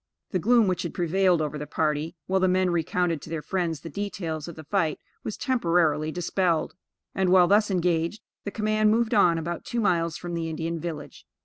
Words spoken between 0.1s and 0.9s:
The gloom which